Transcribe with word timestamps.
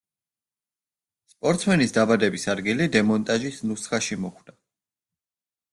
სპორტსმენის 1.33 1.93
დაბადების 1.99 2.49
ადგილი 2.55 2.89
დემონტაჟის 2.97 3.65
ნუსხაში 3.69 4.21
მოხვდა. 4.25 4.59